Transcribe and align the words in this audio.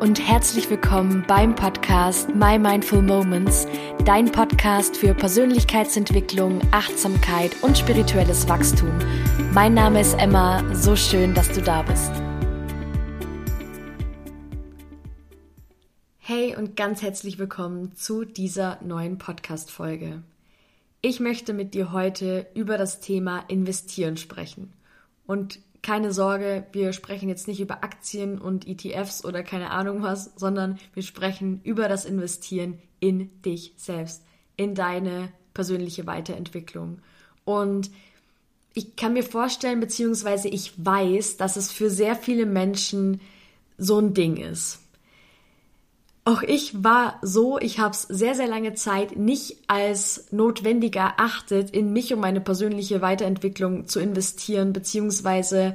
und 0.00 0.20
herzlich 0.20 0.70
willkommen 0.70 1.24
beim 1.26 1.56
Podcast 1.56 2.32
My 2.32 2.56
Mindful 2.56 3.02
Moments, 3.02 3.66
dein 4.04 4.30
Podcast 4.30 4.96
für 4.96 5.12
Persönlichkeitsentwicklung, 5.12 6.60
Achtsamkeit 6.70 7.50
und 7.62 7.76
spirituelles 7.76 8.48
Wachstum. 8.48 8.96
Mein 9.52 9.74
Name 9.74 10.00
ist 10.00 10.14
Emma, 10.14 10.62
so 10.72 10.94
schön, 10.94 11.34
dass 11.34 11.50
du 11.50 11.62
da 11.62 11.82
bist. 11.82 12.12
Hey 16.18 16.54
und 16.54 16.76
ganz 16.76 17.02
herzlich 17.02 17.40
willkommen 17.40 17.96
zu 17.96 18.24
dieser 18.24 18.78
neuen 18.84 19.18
Podcast-Folge. 19.18 20.22
Ich 21.02 21.18
möchte 21.18 21.52
mit 21.52 21.74
dir 21.74 21.90
heute 21.90 22.46
über 22.54 22.78
das 22.78 23.00
Thema 23.00 23.40
Investieren 23.48 24.16
sprechen. 24.16 24.72
Und 25.28 25.60
keine 25.82 26.10
Sorge, 26.14 26.66
wir 26.72 26.94
sprechen 26.94 27.28
jetzt 27.28 27.48
nicht 27.48 27.60
über 27.60 27.84
Aktien 27.84 28.38
und 28.38 28.66
ETFs 28.66 29.26
oder 29.26 29.42
keine 29.42 29.70
Ahnung 29.70 30.02
was, 30.02 30.32
sondern 30.36 30.78
wir 30.94 31.02
sprechen 31.02 31.60
über 31.64 31.86
das 31.86 32.06
Investieren 32.06 32.78
in 32.98 33.30
dich 33.42 33.74
selbst, 33.76 34.24
in 34.56 34.74
deine 34.74 35.28
persönliche 35.52 36.06
Weiterentwicklung. 36.06 37.00
Und 37.44 37.90
ich 38.72 38.96
kann 38.96 39.12
mir 39.12 39.22
vorstellen, 39.22 39.80
beziehungsweise 39.80 40.48
ich 40.48 40.72
weiß, 40.82 41.36
dass 41.36 41.56
es 41.56 41.70
für 41.70 41.90
sehr 41.90 42.16
viele 42.16 42.46
Menschen 42.46 43.20
so 43.76 43.98
ein 43.98 44.14
Ding 44.14 44.38
ist. 44.38 44.80
Auch 46.28 46.42
ich 46.42 46.84
war 46.84 47.18
so, 47.22 47.58
ich 47.58 47.78
habe 47.78 47.92
es 47.92 48.02
sehr, 48.02 48.34
sehr 48.34 48.48
lange 48.48 48.74
Zeit 48.74 49.16
nicht 49.16 49.56
als 49.66 50.26
notwendig 50.30 50.94
erachtet, 50.94 51.70
in 51.70 51.94
mich 51.94 52.12
und 52.12 52.20
meine 52.20 52.42
persönliche 52.42 53.00
Weiterentwicklung 53.00 53.88
zu 53.88 53.98
investieren, 53.98 54.74
beziehungsweise 54.74 55.74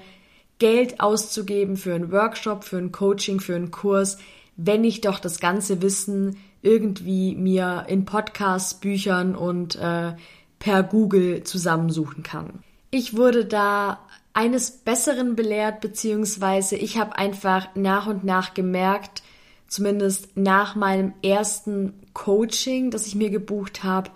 Geld 0.59 0.99
auszugeben 0.99 1.75
für 1.75 1.95
einen 1.95 2.11
Workshop, 2.11 2.65
für 2.65 2.77
ein 2.77 2.91
Coaching, 2.91 3.39
für 3.39 3.55
einen 3.55 3.71
Kurs, 3.71 4.19
wenn 4.55 4.83
ich 4.83 5.01
doch 5.01 5.17
das 5.17 5.39
ganze 5.39 5.81
Wissen 5.81 6.37
irgendwie 6.61 7.33
mir 7.33 7.85
in 7.87 8.05
Podcasts, 8.05 8.75
Büchern 8.75 9.35
und 9.35 9.75
äh, 9.77 10.13
per 10.59 10.83
Google 10.83 11.43
zusammensuchen 11.45 12.21
kann. 12.21 12.59
Ich 12.91 13.17
wurde 13.17 13.45
da 13.45 14.01
eines 14.33 14.69
Besseren 14.69 15.35
belehrt, 15.35 15.81
beziehungsweise 15.81 16.75
ich 16.75 16.99
habe 16.99 17.17
einfach 17.17 17.69
nach 17.73 18.05
und 18.05 18.23
nach 18.23 18.53
gemerkt, 18.53 19.23
zumindest 19.67 20.35
nach 20.35 20.75
meinem 20.75 21.13
ersten 21.23 21.93
Coaching, 22.13 22.91
das 22.91 23.07
ich 23.07 23.15
mir 23.15 23.29
gebucht 23.29 23.83
habe, 23.83 24.11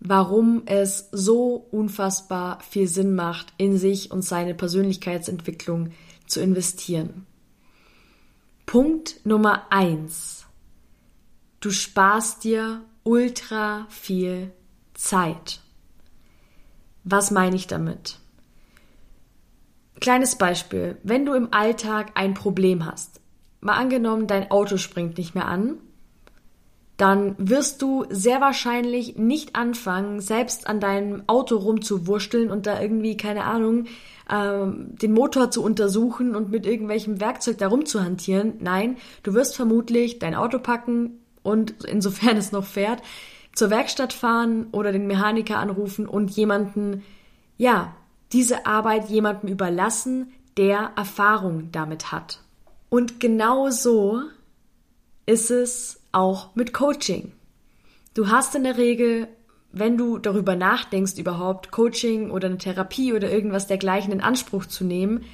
warum 0.00 0.62
es 0.66 1.08
so 1.12 1.66
unfassbar 1.70 2.60
viel 2.60 2.86
Sinn 2.88 3.14
macht, 3.14 3.52
in 3.56 3.78
sich 3.78 4.10
und 4.10 4.22
seine 4.22 4.54
Persönlichkeitsentwicklung 4.54 5.90
zu 6.26 6.40
investieren. 6.40 7.26
Punkt 8.66 9.20
Nummer 9.24 9.66
eins: 9.70 10.46
Du 11.60 11.70
sparst 11.70 12.44
dir 12.44 12.82
ultra 13.02 13.86
viel 13.88 14.52
Zeit. 14.94 15.60
Was 17.04 17.30
meine 17.30 17.56
ich 17.56 17.66
damit? 17.66 18.18
Kleines 20.00 20.36
Beispiel. 20.36 20.98
Wenn 21.02 21.24
du 21.24 21.34
im 21.34 21.52
Alltag 21.52 22.12
ein 22.14 22.34
Problem 22.34 22.84
hast, 22.84 23.20
mal 23.64 23.74
angenommen, 23.74 24.26
dein 24.26 24.50
Auto 24.50 24.76
springt 24.76 25.18
nicht 25.18 25.34
mehr 25.34 25.46
an, 25.46 25.78
dann 26.96 27.34
wirst 27.38 27.82
du 27.82 28.04
sehr 28.08 28.40
wahrscheinlich 28.40 29.16
nicht 29.16 29.56
anfangen, 29.56 30.20
selbst 30.20 30.68
an 30.68 30.78
deinem 30.78 31.24
Auto 31.26 31.56
rumzuwurschteln 31.56 32.50
und 32.50 32.66
da 32.66 32.80
irgendwie, 32.80 33.16
keine 33.16 33.44
Ahnung, 33.44 33.86
ähm, 34.30 34.96
den 34.96 35.12
Motor 35.12 35.50
zu 35.50 35.62
untersuchen 35.62 36.36
und 36.36 36.50
mit 36.50 36.66
irgendwelchem 36.66 37.20
Werkzeug 37.20 37.58
da 37.58 37.66
rumzuhantieren. 37.66 38.54
Nein, 38.60 38.96
du 39.24 39.34
wirst 39.34 39.56
vermutlich 39.56 40.20
dein 40.20 40.34
Auto 40.36 40.58
packen 40.58 41.18
und, 41.42 41.84
insofern 41.84 42.36
es 42.36 42.52
noch 42.52 42.64
fährt, 42.64 43.02
zur 43.54 43.70
Werkstatt 43.70 44.12
fahren 44.12 44.68
oder 44.70 44.92
den 44.92 45.06
Mechaniker 45.06 45.58
anrufen 45.58 46.06
und 46.06 46.30
jemanden, 46.30 47.02
ja, 47.56 47.94
diese 48.32 48.66
Arbeit 48.66 49.08
jemandem 49.08 49.48
überlassen, 49.50 50.32
der 50.56 50.92
Erfahrung 50.96 51.70
damit 51.72 52.12
hat. 52.12 52.43
Und 52.94 53.18
genau 53.18 53.70
so 53.70 54.20
ist 55.26 55.50
es 55.50 56.00
auch 56.12 56.54
mit 56.54 56.72
Coaching. 56.72 57.32
Du 58.14 58.28
hast 58.28 58.54
in 58.54 58.62
der 58.62 58.78
Regel, 58.78 59.26
wenn 59.72 59.96
du 59.96 60.18
darüber 60.18 60.54
nachdenkst, 60.54 61.18
überhaupt 61.18 61.72
Coaching 61.72 62.30
oder 62.30 62.46
eine 62.46 62.58
Therapie 62.58 63.12
oder 63.12 63.28
irgendwas 63.28 63.66
dergleichen 63.66 64.12
in 64.12 64.20
Anspruch 64.20 64.66
zu 64.66 64.84
nehmen, 64.84 65.24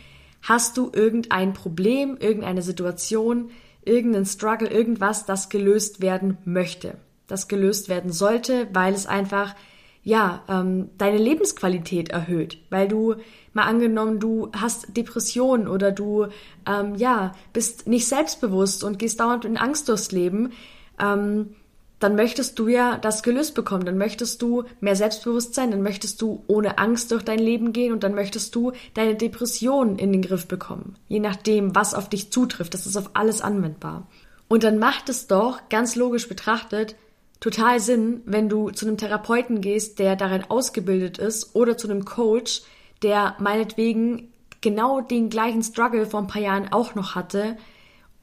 hast 0.40 0.78
du 0.78 0.90
irgendein 0.94 1.52
Problem, 1.52 2.16
irgendeine 2.18 2.62
Situation, 2.62 3.50
irgendeinen 3.84 4.24
Struggle, 4.24 4.70
irgendwas, 4.70 5.26
das 5.26 5.50
gelöst 5.50 6.00
werden 6.00 6.38
möchte, 6.46 6.96
das 7.26 7.46
gelöst 7.46 7.90
werden 7.90 8.10
sollte, 8.10 8.68
weil 8.72 8.94
es 8.94 9.04
einfach 9.04 9.54
ja 10.02 10.42
ähm, 10.48 10.90
deine 10.98 11.18
Lebensqualität 11.18 12.10
erhöht, 12.10 12.58
weil 12.70 12.88
du 12.88 13.16
mal 13.52 13.64
angenommen, 13.64 14.20
du 14.20 14.50
hast 14.52 14.96
Depressionen 14.96 15.68
oder 15.68 15.92
du 15.92 16.26
ähm, 16.66 16.94
ja 16.94 17.32
bist 17.52 17.86
nicht 17.86 18.06
selbstbewusst 18.06 18.84
und 18.84 18.98
gehst 18.98 19.20
dauernd 19.20 19.44
in 19.44 19.56
Angst 19.56 19.88
durchs 19.88 20.12
Leben, 20.12 20.52
ähm, 20.98 21.54
dann 22.00 22.16
möchtest 22.16 22.58
du 22.58 22.66
ja 22.66 22.96
das 22.96 23.22
gelöst 23.22 23.54
bekommen, 23.54 23.84
dann 23.84 23.98
möchtest 23.98 24.40
du 24.40 24.64
mehr 24.80 24.96
Selbstbewusstsein, 24.96 25.70
dann 25.70 25.82
möchtest 25.82 26.22
du 26.22 26.42
ohne 26.46 26.78
Angst 26.78 27.12
durch 27.12 27.22
dein 27.22 27.38
Leben 27.38 27.74
gehen 27.74 27.92
und 27.92 28.02
dann 28.02 28.14
möchtest 28.14 28.54
du 28.54 28.72
deine 28.94 29.14
Depressionen 29.14 29.98
in 29.98 30.10
den 30.10 30.22
Griff 30.22 30.48
bekommen. 30.48 30.96
Je 31.08 31.20
nachdem, 31.20 31.74
was 31.74 31.92
auf 31.92 32.08
dich 32.08 32.32
zutrifft, 32.32 32.72
das 32.72 32.86
ist 32.86 32.96
auf 32.96 33.10
alles 33.12 33.42
anwendbar. 33.42 34.06
Und 34.48 34.64
dann 34.64 34.78
macht 34.78 35.10
es 35.10 35.26
doch, 35.26 35.68
ganz 35.68 35.94
logisch 35.94 36.26
betrachtet, 36.26 36.96
total 37.40 37.80
Sinn, 37.80 38.20
wenn 38.26 38.48
du 38.48 38.70
zu 38.70 38.86
einem 38.86 38.98
Therapeuten 38.98 39.60
gehst, 39.60 39.98
der 39.98 40.16
darin 40.16 40.44
ausgebildet 40.48 41.18
ist 41.18 41.54
oder 41.54 41.76
zu 41.76 41.88
einem 41.88 42.04
Coach, 42.04 42.62
der 43.02 43.34
meinetwegen 43.38 44.32
genau 44.60 45.00
den 45.00 45.30
gleichen 45.30 45.62
Struggle 45.62 46.06
vor 46.06 46.20
ein 46.20 46.26
paar 46.26 46.42
Jahren 46.42 46.70
auch 46.70 46.94
noch 46.94 47.14
hatte, 47.14 47.56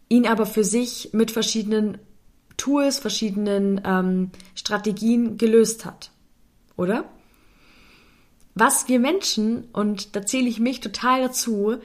ihn 0.07 0.27
aber 0.27 0.45
für 0.45 0.63
sich 0.63 1.09
mit 1.13 1.31
verschiedenen 1.31 1.97
Tools, 2.57 2.99
verschiedenen 2.99 3.81
ähm, 3.83 4.31
Strategien 4.55 5.37
gelöst 5.37 5.85
hat. 5.85 6.11
Oder? 6.75 7.05
Was 8.55 8.87
wir 8.87 8.99
Menschen, 8.99 9.65
und 9.73 10.15
da 10.15 10.25
zähle 10.25 10.47
ich 10.47 10.59
mich 10.59 10.79
total 10.79 11.21
dazu, 11.21 11.77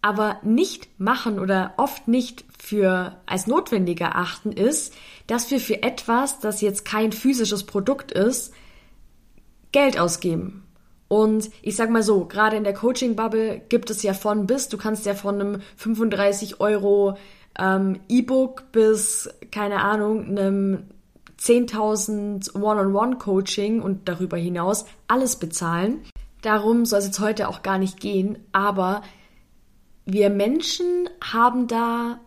aber 0.00 0.38
nicht 0.42 0.88
machen 0.98 1.38
oder 1.38 1.74
oft 1.76 2.08
nicht 2.08 2.44
für 2.62 3.16
als 3.26 3.48
notwendig 3.48 4.00
erachten, 4.00 4.52
ist, 4.52 4.94
dass 5.26 5.50
wir 5.50 5.58
für 5.58 5.82
etwas, 5.82 6.38
das 6.38 6.60
jetzt 6.60 6.84
kein 6.84 7.10
physisches 7.10 7.64
Produkt 7.64 8.12
ist, 8.12 8.54
Geld 9.72 9.98
ausgeben. 9.98 10.62
Und 11.08 11.50
ich 11.60 11.74
sag 11.74 11.90
mal 11.90 12.04
so, 12.04 12.24
gerade 12.24 12.56
in 12.56 12.62
der 12.62 12.72
Coaching-Bubble 12.72 13.62
gibt 13.68 13.90
es 13.90 14.04
ja 14.04 14.14
von 14.14 14.46
bis, 14.46 14.68
du 14.68 14.78
kannst 14.78 15.04
ja 15.06 15.14
von 15.14 15.40
einem 15.40 15.60
35 15.76 16.60
Euro 16.60 17.18
ähm, 17.58 17.98
E-Book 18.08 18.70
bis, 18.70 19.28
keine 19.50 19.80
Ahnung, 19.82 20.28
einem 20.28 20.84
10.000 21.40 22.54
One-on-One-Coaching 22.54 23.82
und 23.82 24.08
darüber 24.08 24.36
hinaus 24.36 24.86
alles 25.08 25.34
bezahlen. 25.34 26.00
Darum 26.42 26.86
soll 26.86 27.00
es 27.00 27.06
jetzt 27.06 27.20
heute 27.20 27.48
auch 27.48 27.62
gar 27.62 27.78
nicht 27.78 27.98
gehen, 27.98 28.38
aber 28.52 29.02
wir 30.04 30.30
Menschen 30.30 31.08
haben 31.20 31.66
da 31.66 32.20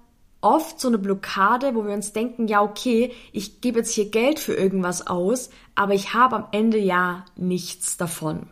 oft 0.45 0.79
so 0.79 0.87
eine 0.87 0.99
Blockade, 0.99 1.73
wo 1.73 1.85
wir 1.85 1.93
uns 1.93 2.13
denken, 2.13 2.47
ja, 2.47 2.61
okay, 2.61 3.11
ich 3.33 3.61
gebe 3.61 3.79
jetzt 3.79 3.93
hier 3.93 4.11
Geld 4.11 4.39
für 4.39 4.53
irgendwas 4.53 5.07
aus, 5.07 5.49
aber 5.73 5.93
ich 5.95 6.13
habe 6.13 6.35
am 6.35 6.47
Ende 6.51 6.77
ja 6.77 7.25
nichts 7.35 7.97
davon. 7.97 8.47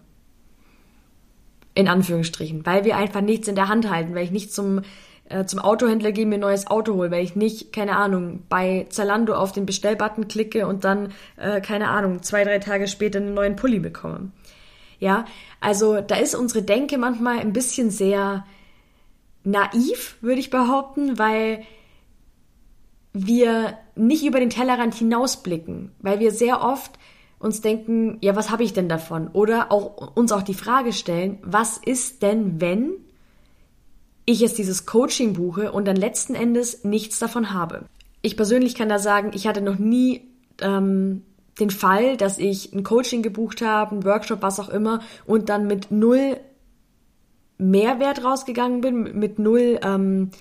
In 1.75 1.87
Anführungsstrichen, 1.87 2.65
weil 2.65 2.83
wir 2.83 2.97
einfach 2.97 3.21
nichts 3.21 3.47
in 3.47 3.55
der 3.55 3.67
Hand 3.67 3.89
halten, 3.89 4.15
weil 4.15 4.23
ich 4.23 4.31
nicht 4.31 4.51
zum, 4.51 4.81
äh, 5.29 5.45
zum 5.45 5.59
Autohändler 5.59 6.11
gehe, 6.11 6.25
mir 6.25 6.35
ein 6.35 6.41
neues 6.41 6.65
Auto 6.65 6.95
hole, 6.95 7.11
weil 7.11 7.23
ich 7.23 7.35
nicht, 7.35 7.71
keine 7.71 7.95
Ahnung, 7.95 8.41
bei 8.49 8.87
Zalando 8.89 9.35
auf 9.35 9.51
den 9.51 9.67
Bestellbutton 9.67 10.27
klicke 10.27 10.65
und 10.65 10.83
dann, 10.83 11.13
äh, 11.37 11.61
keine 11.61 11.89
Ahnung, 11.89 12.23
zwei, 12.23 12.43
drei 12.43 12.57
Tage 12.57 12.87
später 12.87 13.19
einen 13.19 13.35
neuen 13.35 13.55
Pulli 13.55 13.77
bekomme. 13.77 14.31
Ja, 14.99 15.25
also 15.61 16.01
da 16.01 16.15
ist 16.15 16.33
unsere 16.33 16.63
Denke 16.63 16.97
manchmal 16.97 17.37
ein 17.37 17.53
bisschen 17.53 17.91
sehr 17.91 18.45
naiv, 19.43 20.17
würde 20.21 20.39
ich 20.39 20.49
behaupten, 20.49 21.19
weil 21.19 21.63
wir 23.13 23.77
nicht 23.95 24.25
über 24.25 24.39
den 24.39 24.49
Tellerrand 24.49 24.95
hinausblicken, 24.95 25.91
weil 25.99 26.19
wir 26.19 26.31
sehr 26.31 26.61
oft 26.61 26.91
uns 27.39 27.61
denken, 27.61 28.17
ja, 28.21 28.35
was 28.35 28.49
habe 28.49 28.63
ich 28.63 28.73
denn 28.73 28.89
davon? 28.89 29.27
Oder 29.27 29.71
auch 29.71 30.15
uns 30.15 30.31
auch 30.31 30.43
die 30.43 30.53
Frage 30.53 30.93
stellen, 30.93 31.37
was 31.43 31.77
ist 31.77 32.23
denn, 32.23 32.59
wenn 32.59 32.93
ich 34.25 34.39
jetzt 34.39 34.57
dieses 34.57 34.85
Coaching 34.85 35.33
buche 35.33 35.71
und 35.71 35.85
dann 35.85 35.97
letzten 35.97 36.35
Endes 36.35 36.83
nichts 36.83 37.19
davon 37.19 37.53
habe? 37.53 37.85
Ich 38.21 38.37
persönlich 38.37 38.75
kann 38.75 38.89
da 38.89 38.97
sagen, 38.97 39.31
ich 39.33 39.45
hatte 39.45 39.61
noch 39.61 39.77
nie 39.77 40.21
ähm, 40.61 41.23
den 41.59 41.69
Fall, 41.69 42.17
dass 42.17 42.37
ich 42.37 42.73
ein 42.73 42.83
Coaching 42.83 43.21
gebucht 43.21 43.61
habe, 43.61 43.95
ein 43.95 44.05
Workshop, 44.05 44.41
was 44.41 44.59
auch 44.59 44.69
immer, 44.69 45.01
und 45.25 45.49
dann 45.49 45.67
mit 45.67 45.91
null 45.91 46.37
Mehrwert 47.57 48.23
rausgegangen 48.23 48.81
bin, 48.81 49.19
mit 49.19 49.37
null 49.37 49.79
ähm, 49.83 50.31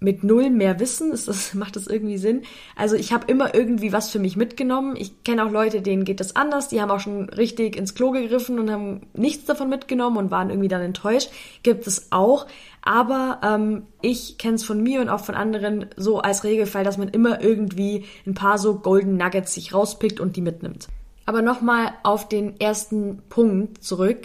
mit 0.00 0.24
null 0.24 0.50
mehr 0.50 0.80
Wissen. 0.80 1.12
Ist 1.12 1.28
das, 1.28 1.54
macht 1.54 1.76
das 1.76 1.86
irgendwie 1.86 2.18
Sinn? 2.18 2.42
Also 2.74 2.96
ich 2.96 3.12
habe 3.12 3.30
immer 3.30 3.54
irgendwie 3.54 3.92
was 3.92 4.10
für 4.10 4.18
mich 4.18 4.36
mitgenommen. 4.36 4.96
Ich 4.96 5.22
kenne 5.22 5.44
auch 5.44 5.50
Leute, 5.50 5.82
denen 5.82 6.04
geht 6.04 6.20
das 6.20 6.34
anders. 6.34 6.68
Die 6.68 6.80
haben 6.80 6.90
auch 6.90 7.00
schon 7.00 7.28
richtig 7.28 7.76
ins 7.76 7.94
Klo 7.94 8.10
gegriffen 8.10 8.58
und 8.58 8.70
haben 8.70 9.02
nichts 9.14 9.44
davon 9.44 9.68
mitgenommen 9.68 10.16
und 10.16 10.30
waren 10.30 10.50
irgendwie 10.50 10.68
dann 10.68 10.82
enttäuscht. 10.82 11.30
Gibt 11.62 11.86
es 11.86 12.10
auch. 12.10 12.46
Aber 12.82 13.40
ähm, 13.44 13.82
ich 14.00 14.38
kenne 14.38 14.54
es 14.54 14.64
von 14.64 14.82
mir 14.82 15.02
und 15.02 15.10
auch 15.10 15.24
von 15.24 15.34
anderen 15.34 15.86
so 15.96 16.20
als 16.20 16.44
Regelfall, 16.44 16.82
dass 16.82 16.96
man 16.96 17.08
immer 17.08 17.42
irgendwie 17.42 18.04
ein 18.26 18.34
paar 18.34 18.58
so 18.58 18.76
Golden 18.76 19.18
Nuggets 19.18 19.54
sich 19.54 19.74
rauspickt 19.74 20.18
und 20.18 20.36
die 20.36 20.40
mitnimmt. 20.40 20.88
Aber 21.26 21.42
nochmal 21.42 21.92
auf 22.02 22.26
den 22.26 22.58
ersten 22.58 23.22
Punkt 23.28 23.84
zurück. 23.84 24.22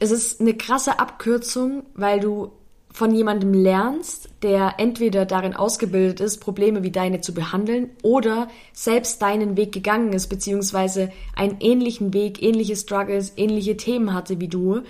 Es 0.00 0.10
ist 0.10 0.40
eine 0.40 0.54
krasse 0.54 0.98
Abkürzung, 0.98 1.84
weil 1.94 2.20
du 2.20 2.52
von 2.92 3.14
jemandem 3.14 3.54
lernst, 3.54 4.28
der 4.42 4.74
entweder 4.78 5.24
darin 5.24 5.54
ausgebildet 5.54 6.20
ist, 6.20 6.38
Probleme 6.38 6.82
wie 6.82 6.90
deine 6.90 7.20
zu 7.20 7.32
behandeln 7.32 7.90
oder 8.02 8.48
selbst 8.72 9.22
deinen 9.22 9.56
Weg 9.56 9.72
gegangen 9.72 10.12
ist, 10.12 10.28
beziehungsweise 10.28 11.12
einen 11.36 11.56
ähnlichen 11.60 12.12
Weg, 12.12 12.42
ähnliche 12.42 12.76
Struggles, 12.76 13.32
ähnliche 13.36 13.76
Themen 13.76 14.12
hatte 14.12 14.40
wie 14.40 14.48
du 14.48 14.82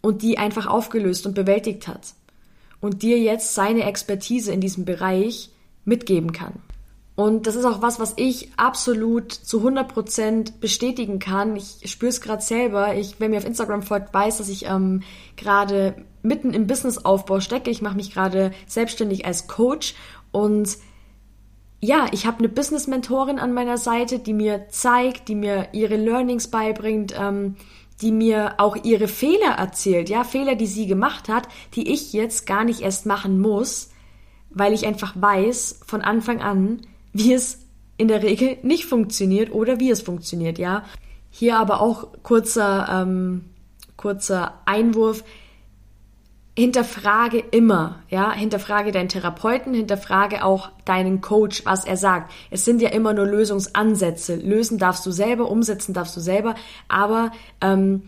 und 0.00 0.22
die 0.22 0.38
einfach 0.38 0.66
aufgelöst 0.66 1.26
und 1.26 1.34
bewältigt 1.34 1.88
hat 1.88 2.14
und 2.80 3.02
dir 3.02 3.18
jetzt 3.18 3.54
seine 3.54 3.84
Expertise 3.84 4.52
in 4.52 4.60
diesem 4.60 4.84
Bereich 4.84 5.50
mitgeben 5.84 6.32
kann. 6.32 6.54
Und 7.16 7.46
das 7.46 7.56
ist 7.56 7.64
auch 7.64 7.80
was, 7.80 7.98
was 7.98 8.12
ich 8.16 8.50
absolut 8.58 9.32
zu 9.32 9.66
100% 9.66 10.60
bestätigen 10.60 11.18
kann. 11.18 11.56
Ich 11.56 11.80
spüre 11.86 12.10
es 12.10 12.20
gerade 12.20 12.42
selber. 12.42 12.94
Ich, 12.94 13.14
wer 13.18 13.30
mir 13.30 13.38
auf 13.38 13.46
Instagram 13.46 13.82
folgt, 13.82 14.12
weiß, 14.12 14.36
dass 14.36 14.50
ich 14.50 14.66
ähm, 14.66 15.02
gerade 15.34 15.94
mitten 16.26 16.52
im 16.52 16.66
Businessaufbau 16.66 17.40
stecke. 17.40 17.70
Ich 17.70 17.82
mache 17.82 17.96
mich 17.96 18.12
gerade 18.12 18.52
selbstständig 18.66 19.26
als 19.26 19.46
Coach 19.46 19.94
und 20.32 20.76
ja, 21.80 22.06
ich 22.12 22.26
habe 22.26 22.38
eine 22.38 22.48
Business-Mentorin 22.48 23.38
an 23.38 23.52
meiner 23.52 23.78
Seite, 23.78 24.18
die 24.18 24.32
mir 24.32 24.68
zeigt, 24.70 25.28
die 25.28 25.34
mir 25.34 25.68
ihre 25.72 25.96
Learnings 25.96 26.48
beibringt, 26.48 27.14
ähm, 27.18 27.56
die 28.00 28.12
mir 28.12 28.54
auch 28.58 28.76
ihre 28.82 29.08
Fehler 29.08 29.52
erzählt, 29.58 30.08
ja, 30.08 30.24
Fehler, 30.24 30.54
die 30.54 30.66
sie 30.66 30.86
gemacht 30.86 31.28
hat, 31.28 31.48
die 31.74 31.92
ich 31.92 32.12
jetzt 32.12 32.46
gar 32.46 32.64
nicht 32.64 32.80
erst 32.80 33.06
machen 33.06 33.40
muss, 33.40 33.90
weil 34.50 34.72
ich 34.72 34.86
einfach 34.86 35.14
weiß 35.16 35.80
von 35.86 36.02
Anfang 36.02 36.40
an, 36.40 36.82
wie 37.12 37.32
es 37.32 37.60
in 37.98 38.08
der 38.08 38.22
Regel 38.22 38.58
nicht 38.62 38.84
funktioniert 38.84 39.52
oder 39.52 39.80
wie 39.80 39.90
es 39.90 40.02
funktioniert, 40.02 40.58
ja. 40.58 40.84
Hier 41.30 41.58
aber 41.58 41.80
auch 41.80 42.08
kurzer, 42.22 42.88
ähm, 42.90 43.44
kurzer 43.96 44.60
Einwurf 44.64 45.24
hinterfrage 46.58 47.38
immer, 47.38 48.02
ja, 48.08 48.32
hinterfrage 48.32 48.90
deinen 48.90 49.10
Therapeuten, 49.10 49.74
hinterfrage 49.74 50.42
auch 50.42 50.70
deinen 50.86 51.20
Coach, 51.20 51.66
was 51.66 51.84
er 51.84 51.98
sagt. 51.98 52.32
Es 52.50 52.64
sind 52.64 52.80
ja 52.80 52.88
immer 52.88 53.12
nur 53.12 53.26
Lösungsansätze. 53.26 54.36
Lösen 54.36 54.78
darfst 54.78 55.04
du 55.04 55.10
selber, 55.10 55.50
umsetzen 55.50 55.92
darfst 55.92 56.16
du 56.16 56.20
selber, 56.20 56.54
aber 56.88 57.30
ähm, 57.60 58.02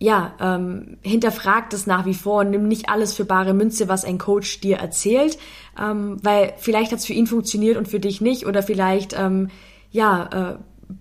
ja, 0.00 0.34
ähm, 0.40 0.98
hinterfrag 1.02 1.70
das 1.70 1.86
nach 1.86 2.04
wie 2.04 2.14
vor 2.14 2.40
und 2.40 2.50
nimm 2.50 2.66
nicht 2.66 2.88
alles 2.88 3.14
für 3.14 3.24
bare 3.24 3.54
Münze, 3.54 3.88
was 3.88 4.04
ein 4.04 4.18
Coach 4.18 4.60
dir 4.60 4.78
erzählt, 4.78 5.38
ähm, 5.80 6.16
weil 6.22 6.54
vielleicht 6.56 6.90
hat 6.90 6.98
es 6.98 7.06
für 7.06 7.12
ihn 7.12 7.26
funktioniert 7.26 7.76
und 7.76 7.88
für 7.88 8.00
dich 8.00 8.20
nicht 8.20 8.46
oder 8.46 8.62
vielleicht 8.62 9.18
ähm, 9.18 9.50
ja 9.90 10.54
äh, 10.54 10.58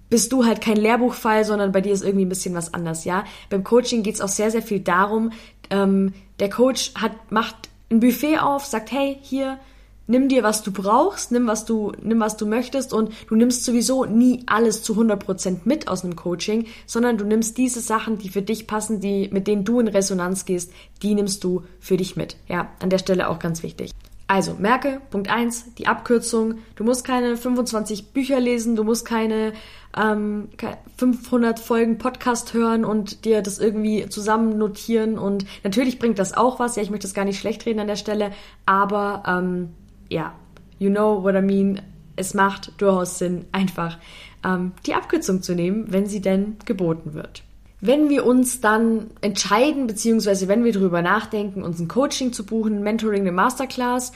bist 0.09 0.31
du 0.31 0.45
halt 0.45 0.61
kein 0.61 0.77
Lehrbuchfall, 0.77 1.43
sondern 1.45 1.71
bei 1.71 1.81
dir 1.81 1.93
ist 1.93 2.03
irgendwie 2.03 2.25
ein 2.25 2.29
bisschen 2.29 2.55
was 2.55 2.73
anders, 2.73 3.05
ja. 3.05 3.23
Beim 3.49 3.63
Coaching 3.63 4.03
geht's 4.03 4.21
auch 4.21 4.27
sehr, 4.27 4.51
sehr 4.51 4.61
viel 4.61 4.79
darum, 4.79 5.31
ähm, 5.69 6.13
der 6.39 6.49
Coach 6.49 6.93
hat, 6.95 7.31
macht 7.31 7.55
ein 7.89 7.99
Buffet 7.99 8.39
auf, 8.39 8.65
sagt, 8.65 8.91
hey, 8.91 9.17
hier, 9.21 9.59
nimm 10.07 10.29
dir, 10.29 10.43
was 10.43 10.63
du 10.63 10.71
brauchst, 10.71 11.31
nimm, 11.31 11.47
was 11.47 11.65
du, 11.65 11.91
nimm, 12.01 12.19
was 12.19 12.37
du 12.37 12.45
möchtest 12.45 12.93
und 12.93 13.11
du 13.27 13.35
nimmst 13.35 13.63
sowieso 13.63 14.05
nie 14.05 14.43
alles 14.45 14.81
zu 14.81 14.93
100% 14.93 15.59
mit 15.65 15.87
aus 15.87 16.03
einem 16.03 16.15
Coaching, 16.15 16.65
sondern 16.85 17.17
du 17.17 17.25
nimmst 17.25 17.57
diese 17.57 17.81
Sachen, 17.81 18.17
die 18.17 18.29
für 18.29 18.41
dich 18.41 18.67
passen, 18.67 18.99
die, 18.99 19.29
mit 19.31 19.47
denen 19.47 19.65
du 19.65 19.79
in 19.79 19.87
Resonanz 19.87 20.45
gehst, 20.45 20.71
die 21.03 21.13
nimmst 21.13 21.43
du 21.43 21.63
für 21.79 21.97
dich 21.97 22.15
mit. 22.15 22.37
Ja, 22.47 22.69
an 22.79 22.89
der 22.89 22.99
Stelle 22.99 23.29
auch 23.29 23.39
ganz 23.39 23.63
wichtig. 23.63 23.91
Also, 24.29 24.55
merke, 24.59 25.01
Punkt 25.09 25.31
eins 25.31 25.73
die 25.75 25.87
Abkürzung. 25.87 26.55
Du 26.75 26.83
musst 26.83 27.05
keine 27.05 27.37
25 27.37 28.11
Bücher 28.11 28.41
lesen, 28.41 28.75
du 28.75 28.83
musst 28.83 29.05
keine 29.05 29.53
ähm, 29.95 30.49
500 30.97 31.59
Folgen 31.59 31.97
Podcast 31.97 32.53
hören 32.53 32.83
und 32.83 33.23
dir 33.23 33.41
das 33.41 33.57
irgendwie 33.57 34.09
zusammen 34.09 34.57
notieren. 34.57 35.17
Und 35.17 35.45
natürlich 35.63 35.97
bringt 35.97 36.19
das 36.19 36.35
auch 36.35 36.59
was. 36.59 36.75
Ja, 36.75 36.83
ich 36.83 36.89
möchte 36.89 37.07
das 37.07 37.13
gar 37.13 37.23
nicht 37.23 37.39
schlecht 37.39 37.65
reden 37.65 37.79
an 37.79 37.87
der 37.87 37.95
Stelle, 37.95 38.31
aber 38.65 39.23
ähm, 39.25 39.69
ja, 40.09 40.33
you 40.77 40.89
know 40.89 41.23
what 41.23 41.35
I 41.35 41.41
mean. 41.41 41.81
Es 42.17 42.33
macht 42.33 42.73
durchaus 42.81 43.19
Sinn, 43.19 43.45
einfach 43.51 43.97
ähm, 44.43 44.73
die 44.85 44.95
Abkürzung 44.95 45.41
zu 45.41 45.53
nehmen, 45.53 45.85
wenn 45.89 46.07
sie 46.07 46.19
denn 46.19 46.57
geboten 46.65 47.13
wird. 47.13 47.43
Wenn 47.79 48.09
wir 48.09 48.25
uns 48.25 48.59
dann 48.59 49.11
entscheiden, 49.21 49.85
beziehungsweise 49.85 50.47
wenn 50.47 50.63
wir 50.63 50.73
darüber 50.73 51.01
nachdenken, 51.01 51.63
uns 51.63 51.79
ein 51.79 51.87
Coaching 51.87 52.33
zu 52.33 52.45
buchen, 52.45 52.81
Mentoring, 52.81 53.21
eine 53.21 53.31
Masterclass, 53.31 54.11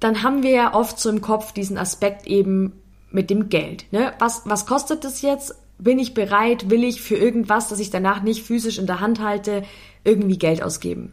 dann 0.00 0.22
haben 0.22 0.42
wir 0.42 0.50
ja 0.50 0.74
oft 0.74 0.98
so 0.98 1.08
im 1.08 1.20
Kopf 1.20 1.52
diesen 1.52 1.78
Aspekt 1.78 2.26
eben 2.26 2.72
mit 3.10 3.30
dem 3.30 3.48
Geld. 3.48 3.86
Ne? 3.92 4.12
Was, 4.18 4.42
was 4.44 4.66
kostet 4.66 5.04
das 5.04 5.22
jetzt? 5.22 5.54
Bin 5.78 5.98
ich 5.98 6.14
bereit, 6.14 6.70
will 6.70 6.84
ich 6.84 7.00
für 7.00 7.16
irgendwas, 7.16 7.68
das 7.68 7.80
ich 7.80 7.90
danach 7.90 8.22
nicht 8.22 8.44
physisch 8.44 8.78
in 8.78 8.86
der 8.86 9.00
Hand 9.00 9.20
halte, 9.20 9.62
irgendwie 10.04 10.38
Geld 10.38 10.62
ausgeben? 10.62 11.12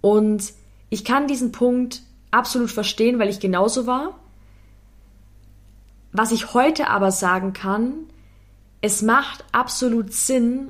Und 0.00 0.52
ich 0.90 1.04
kann 1.04 1.26
diesen 1.26 1.52
Punkt 1.52 2.02
absolut 2.30 2.70
verstehen, 2.70 3.18
weil 3.18 3.28
ich 3.28 3.40
genauso 3.40 3.86
war. 3.86 4.18
Was 6.12 6.32
ich 6.32 6.54
heute 6.54 6.88
aber 6.88 7.10
sagen 7.10 7.52
kann, 7.52 7.92
es 8.86 9.02
macht 9.02 9.44
absolut 9.50 10.12
Sinn, 10.12 10.68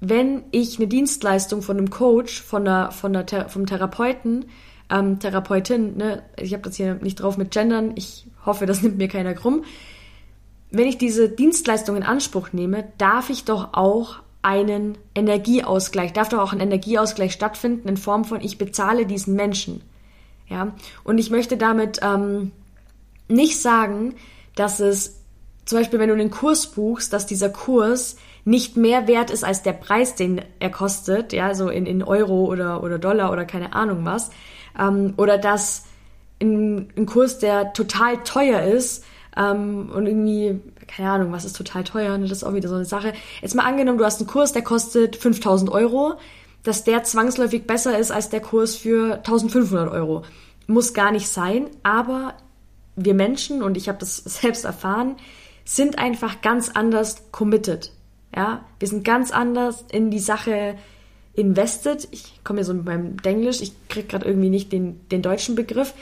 wenn 0.00 0.44
ich 0.52 0.78
eine 0.78 0.88
Dienstleistung 0.88 1.60
von 1.60 1.76
einem 1.76 1.90
Coach, 1.90 2.40
von 2.40 2.64
der, 2.64 2.90
von 2.92 3.12
der, 3.12 3.50
vom 3.50 3.66
Therapeuten, 3.66 4.46
ähm, 4.90 5.18
Therapeutin, 5.20 5.98
ne, 5.98 6.22
ich 6.40 6.54
habe 6.54 6.62
das 6.62 6.76
hier 6.76 6.94
nicht 6.94 7.16
drauf 7.16 7.36
mit 7.36 7.50
Gendern, 7.50 7.92
ich 7.94 8.26
hoffe, 8.46 8.64
das 8.64 8.82
nimmt 8.82 8.96
mir 8.96 9.08
keiner 9.08 9.34
krumm. 9.34 9.64
Wenn 10.70 10.86
ich 10.86 10.96
diese 10.96 11.28
Dienstleistung 11.28 11.94
in 11.94 12.02
Anspruch 12.02 12.54
nehme, 12.54 12.90
darf 12.96 13.28
ich 13.28 13.44
doch 13.44 13.74
auch 13.74 14.16
einen 14.40 14.96
Energieausgleich, 15.14 16.14
darf 16.14 16.30
doch 16.30 16.38
auch 16.38 16.54
ein 16.54 16.60
Energieausgleich 16.60 17.32
stattfinden 17.32 17.86
in 17.86 17.98
Form 17.98 18.24
von 18.24 18.40
ich 18.40 18.56
bezahle 18.56 19.04
diesen 19.04 19.36
Menschen. 19.36 19.82
Ja, 20.48 20.74
und 21.04 21.18
ich 21.18 21.30
möchte 21.30 21.58
damit 21.58 22.00
ähm, 22.02 22.50
nicht 23.28 23.60
sagen, 23.60 24.14
dass 24.54 24.80
es 24.80 25.21
zum 25.64 25.78
Beispiel, 25.78 25.98
wenn 25.98 26.08
du 26.08 26.14
einen 26.14 26.30
Kurs 26.30 26.66
buchst, 26.68 27.12
dass 27.12 27.26
dieser 27.26 27.50
Kurs 27.50 28.16
nicht 28.44 28.76
mehr 28.76 29.06
wert 29.06 29.30
ist 29.30 29.44
als 29.44 29.62
der 29.62 29.72
Preis, 29.72 30.14
den 30.16 30.42
er 30.58 30.70
kostet, 30.70 31.32
ja, 31.32 31.54
so 31.54 31.68
in, 31.68 31.86
in 31.86 32.02
Euro 32.02 32.46
oder, 32.46 32.82
oder 32.82 32.98
Dollar 32.98 33.30
oder 33.30 33.44
keine 33.44 33.72
Ahnung 33.72 34.04
was, 34.04 34.30
ähm, 34.78 35.14
oder 35.16 35.38
dass 35.38 35.84
ein, 36.40 36.88
ein 36.96 37.06
Kurs, 37.06 37.38
der 37.38 37.72
total 37.72 38.22
teuer 38.24 38.62
ist, 38.62 39.04
ähm, 39.36 39.90
und 39.94 40.06
irgendwie, 40.06 40.60
keine 40.86 41.10
Ahnung, 41.10 41.32
was 41.32 41.44
ist 41.44 41.56
total 41.56 41.84
teuer, 41.84 42.18
ne? 42.18 42.24
das 42.28 42.38
ist 42.38 42.44
auch 42.44 42.54
wieder 42.54 42.68
so 42.68 42.74
eine 42.74 42.84
Sache. 42.84 43.12
Jetzt 43.40 43.54
mal 43.54 43.64
angenommen, 43.64 43.98
du 43.98 44.04
hast 44.04 44.20
einen 44.20 44.28
Kurs, 44.28 44.52
der 44.52 44.62
kostet 44.62 45.16
5000 45.16 45.70
Euro, 45.70 46.14
dass 46.62 46.84
der 46.84 47.02
zwangsläufig 47.04 47.66
besser 47.66 47.98
ist 47.98 48.10
als 48.10 48.28
der 48.28 48.40
Kurs 48.40 48.76
für 48.76 49.14
1500 49.14 49.90
Euro. 49.90 50.22
Muss 50.66 50.94
gar 50.94 51.12
nicht 51.12 51.28
sein, 51.28 51.68
aber 51.82 52.34
wir 52.94 53.14
Menschen, 53.14 53.62
und 53.62 53.76
ich 53.76 53.88
habe 53.88 53.98
das 53.98 54.16
selbst 54.24 54.64
erfahren, 54.64 55.16
sind 55.64 55.98
einfach 55.98 56.40
ganz 56.40 56.68
anders 56.68 57.30
committed. 57.32 57.92
Ja, 58.34 58.64
wir 58.78 58.88
sind 58.88 59.04
ganz 59.04 59.30
anders 59.30 59.84
in 59.90 60.10
die 60.10 60.18
Sache 60.18 60.76
invested. 61.34 62.08
Ich 62.10 62.40
komme 62.44 62.60
ja 62.60 62.64
so 62.64 62.74
mit 62.74 62.84
meinem 62.84 63.16
Denglisch, 63.18 63.60
ich 63.60 63.72
krieg 63.88 64.08
gerade 64.08 64.26
irgendwie 64.26 64.50
nicht 64.50 64.72
den, 64.72 65.06
den 65.08 65.22
deutschen 65.22 65.54
Begriff. 65.54 65.94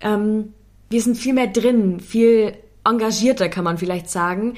Ähm, 0.00 0.54
wir 0.90 1.00
sind 1.00 1.16
viel 1.16 1.34
mehr 1.34 1.46
drin, 1.46 2.00
viel 2.00 2.54
engagierter, 2.84 3.48
kann 3.48 3.64
man 3.64 3.78
vielleicht 3.78 4.10
sagen, 4.10 4.54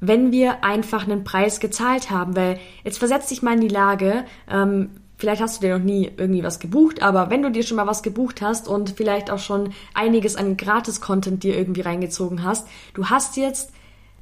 wenn 0.00 0.32
wir 0.32 0.64
einfach 0.64 1.04
einen 1.04 1.24
Preis 1.24 1.60
gezahlt 1.60 2.10
haben. 2.10 2.36
Weil 2.36 2.58
jetzt 2.84 2.98
versetz 2.98 3.28
dich 3.28 3.42
mal 3.42 3.54
in 3.54 3.60
die 3.60 3.68
Lage, 3.68 4.24
ähm, 4.50 4.90
vielleicht 5.18 5.42
hast 5.42 5.58
du 5.58 5.66
dir 5.66 5.78
noch 5.78 5.84
nie 5.84 6.10
irgendwie 6.16 6.42
was 6.42 6.58
gebucht, 6.58 7.02
aber 7.02 7.30
wenn 7.30 7.42
du 7.42 7.50
dir 7.50 7.62
schon 7.62 7.76
mal 7.76 7.86
was 7.86 8.02
gebucht 8.02 8.40
hast 8.40 8.66
und 8.66 8.90
vielleicht 8.96 9.30
auch 9.30 9.38
schon 9.38 9.72
einiges 9.92 10.36
an 10.36 10.56
Gratis-Content 10.56 11.42
dir 11.42 11.56
irgendwie 11.56 11.82
reingezogen 11.82 12.42
hast, 12.42 12.66
du 12.94 13.06
hast 13.06 13.36
jetzt 13.36 13.70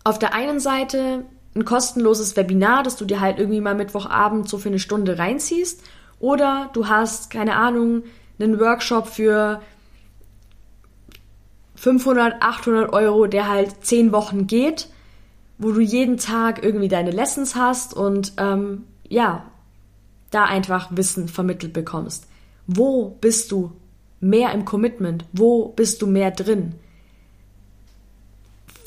auf 0.08 0.18
der 0.18 0.32
einen 0.32 0.58
Seite 0.58 1.26
ein 1.54 1.66
kostenloses 1.66 2.34
Webinar, 2.34 2.82
das 2.82 2.96
du 2.96 3.04
dir 3.04 3.20
halt 3.20 3.38
irgendwie 3.38 3.60
mal 3.60 3.74
Mittwochabend 3.74 4.48
so 4.48 4.56
für 4.56 4.70
eine 4.70 4.78
Stunde 4.78 5.18
reinziehst. 5.18 5.82
Oder 6.18 6.70
du 6.72 6.88
hast, 6.88 7.30
keine 7.30 7.56
Ahnung, 7.56 8.04
einen 8.38 8.58
Workshop 8.58 9.06
für 9.06 9.60
500, 11.74 12.40
800 12.40 12.90
Euro, 12.92 13.26
der 13.26 13.48
halt 13.48 13.84
10 13.84 14.10
Wochen 14.12 14.46
geht, 14.46 14.88
wo 15.58 15.72
du 15.72 15.80
jeden 15.80 16.16
Tag 16.16 16.64
irgendwie 16.64 16.88
deine 16.88 17.10
Lessons 17.10 17.54
hast 17.54 17.92
und 17.92 18.32
ähm, 18.38 18.84
ja, 19.08 19.44
da 20.30 20.44
einfach 20.44 20.88
Wissen 20.92 21.28
vermittelt 21.28 21.74
bekommst. 21.74 22.26
Wo 22.66 23.16
bist 23.20 23.52
du 23.52 23.72
mehr 24.20 24.52
im 24.52 24.64
Commitment? 24.64 25.26
Wo 25.32 25.68
bist 25.68 26.00
du 26.00 26.06
mehr 26.06 26.30
drin? 26.30 26.76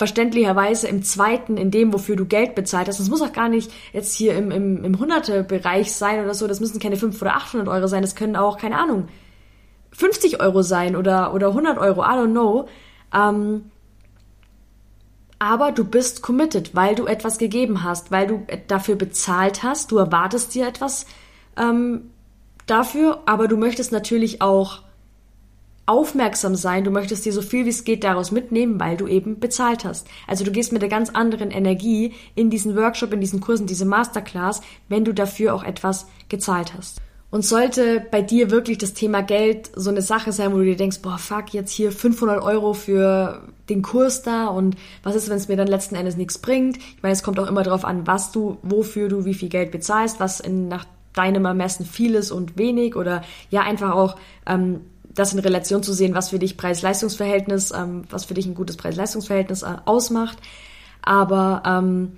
Verständlicherweise 0.01 0.87
im 0.87 1.03
zweiten, 1.03 1.57
in 1.57 1.69
dem, 1.69 1.93
wofür 1.93 2.15
du 2.15 2.25
Geld 2.25 2.55
bezahlt 2.55 2.87
hast. 2.87 2.99
Das 2.99 3.07
muss 3.07 3.21
auch 3.21 3.33
gar 3.33 3.49
nicht 3.49 3.71
jetzt 3.93 4.15
hier 4.15 4.35
im, 4.35 4.49
im, 4.49 4.83
im 4.83 4.97
Hunderte-Bereich 4.97 5.93
sein 5.93 6.23
oder 6.23 6.33
so. 6.33 6.47
Das 6.47 6.59
müssen 6.59 6.79
keine 6.79 6.95
500 6.95 7.21
oder 7.21 7.35
800 7.35 7.67
Euro 7.67 7.85
sein. 7.85 8.01
Das 8.01 8.15
können 8.15 8.35
auch, 8.35 8.57
keine 8.57 8.79
Ahnung, 8.79 9.09
50 9.91 10.41
Euro 10.41 10.63
sein 10.63 10.95
oder, 10.95 11.35
oder 11.35 11.49
100 11.49 11.77
Euro. 11.77 12.01
I 12.01 12.15
don't 12.15 12.31
know. 12.31 12.67
Ähm, 13.13 13.65
aber 15.37 15.71
du 15.71 15.83
bist 15.83 16.23
committed, 16.23 16.73
weil 16.73 16.95
du 16.95 17.05
etwas 17.05 17.37
gegeben 17.37 17.83
hast, 17.83 18.09
weil 18.09 18.25
du 18.25 18.47
dafür 18.65 18.95
bezahlt 18.95 19.61
hast, 19.61 19.91
du 19.91 19.99
erwartest 19.99 20.55
dir 20.55 20.67
etwas 20.67 21.05
ähm, 21.57 22.09
dafür, 22.65 23.19
aber 23.27 23.47
du 23.47 23.55
möchtest 23.55 23.91
natürlich 23.91 24.41
auch 24.41 24.81
aufmerksam 25.91 26.55
sein, 26.55 26.85
du 26.85 26.89
möchtest 26.89 27.25
dir 27.25 27.33
so 27.33 27.41
viel 27.41 27.65
wie 27.65 27.69
es 27.69 27.83
geht 27.83 28.05
daraus 28.05 28.31
mitnehmen, 28.31 28.79
weil 28.79 28.95
du 28.95 29.07
eben 29.07 29.41
bezahlt 29.41 29.83
hast. 29.83 30.07
Also 30.25 30.45
du 30.45 30.51
gehst 30.51 30.71
mit 30.71 30.81
einer 30.81 30.89
ganz 30.89 31.09
anderen 31.09 31.51
Energie 31.51 32.13
in 32.33 32.49
diesen 32.49 32.77
Workshop, 32.77 33.11
in 33.11 33.19
diesen 33.19 33.41
Kursen, 33.41 33.67
diese 33.67 33.83
Masterclass, 33.83 34.61
wenn 34.87 35.03
du 35.03 35.13
dafür 35.13 35.53
auch 35.53 35.65
etwas 35.65 36.07
gezahlt 36.29 36.73
hast. 36.77 37.01
Und 37.29 37.45
sollte 37.45 38.05
bei 38.09 38.21
dir 38.21 38.51
wirklich 38.51 38.77
das 38.77 38.93
Thema 38.93 39.21
Geld 39.21 39.69
so 39.75 39.89
eine 39.89 40.01
Sache 40.01 40.31
sein, 40.31 40.53
wo 40.53 40.57
du 40.57 40.63
dir 40.63 40.77
denkst, 40.77 41.01
boah, 41.01 41.17
fuck, 41.17 41.53
jetzt 41.53 41.71
hier 41.71 41.91
500 41.91 42.41
Euro 42.41 42.73
für 42.73 43.49
den 43.67 43.81
Kurs 43.81 44.21
da 44.21 44.47
und 44.47 44.77
was 45.03 45.15
ist, 45.15 45.29
wenn 45.29 45.37
es 45.37 45.49
mir 45.49 45.57
dann 45.57 45.67
letzten 45.67 45.95
Endes 45.95 46.15
nichts 46.15 46.37
bringt? 46.37 46.77
Ich 46.77 47.03
meine, 47.03 47.13
es 47.13 47.23
kommt 47.23 47.39
auch 47.39 47.47
immer 47.47 47.63
darauf 47.63 47.83
an, 47.83 48.07
was 48.07 48.31
du, 48.31 48.59
wofür 48.63 49.09
du 49.09 49.25
wie 49.25 49.33
viel 49.33 49.49
Geld 49.49 49.71
bezahlst, 49.71 50.21
was 50.21 50.39
in, 50.39 50.69
nach 50.69 50.85
deinem 51.13 51.43
Ermessen 51.43 51.85
viel 51.85 52.15
ist 52.15 52.31
und 52.31 52.57
wenig 52.57 52.95
oder 52.95 53.23
ja, 53.49 53.61
einfach 53.61 53.91
auch 53.91 54.15
ähm, 54.45 54.81
das 55.13 55.33
in 55.33 55.39
Relation 55.39 55.83
zu 55.83 55.93
sehen, 55.93 56.15
was 56.15 56.29
für 56.29 56.39
dich 56.39 56.57
Preis-Leistungs-Verhältnis, 56.57 57.71
ähm, 57.71 58.03
was 58.09 58.25
für 58.25 58.33
dich 58.33 58.45
ein 58.45 58.55
gutes 58.55 58.77
Preis-Leistungs-Verhältnis 58.77 59.63
äh, 59.63 59.75
ausmacht. 59.85 60.37
Aber 61.01 61.63
ähm, 61.65 62.13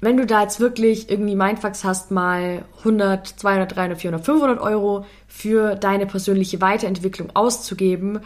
wenn 0.00 0.16
du 0.16 0.26
da 0.26 0.42
jetzt 0.42 0.60
wirklich 0.60 1.10
irgendwie 1.10 1.36
Mindfucks 1.36 1.84
hast, 1.84 2.10
mal 2.10 2.64
100, 2.78 3.26
200, 3.26 3.76
300, 3.76 4.00
400, 4.00 4.24
500 4.24 4.60
Euro 4.60 5.06
für 5.28 5.76
deine 5.76 6.06
persönliche 6.06 6.60
Weiterentwicklung 6.60 7.30
auszugeben, 7.34 8.20